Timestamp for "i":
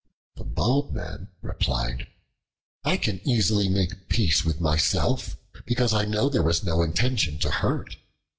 2.83-2.97, 5.93-6.05